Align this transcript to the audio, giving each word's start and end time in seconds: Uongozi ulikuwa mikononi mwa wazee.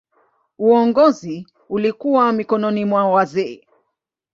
Uongozi 0.57 1.45
ulikuwa 1.69 2.31
mikononi 2.31 2.85
mwa 2.85 3.09
wazee. 3.09 3.67